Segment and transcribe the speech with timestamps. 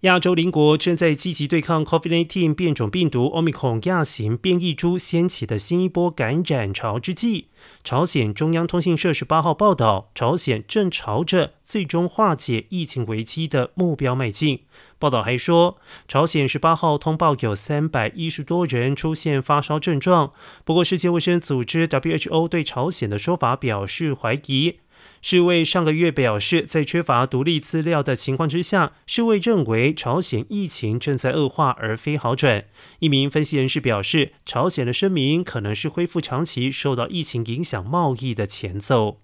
[0.00, 7.48] 亚洲邻国正在积极对抗 COVID-19 变种病毒 Omicron 亚型变异株掀起的新一波感染潮之际，
[7.84, 14.60] 朝鲜中央通讯社十八号报道，朝鲜正朝着最终化解疫情危机的目标迈进。
[14.98, 15.76] 报道还说，
[16.08, 20.32] 朝鲜十八号通报有三百一十多人出现发烧症状，
[20.64, 24.78] 不过世界卫生组织 WHO 对朝鲜的说法表示怀疑。
[25.22, 32.64] 世卫上个月表示，在缺乏独立资料的情况之下，世卫认为朝鲜疫情正在恶化而非好转。
[33.00, 39.18] 一名分析人士表示，朝鲜的声明可能是恢复长期受到疫情影响贸易的前奏。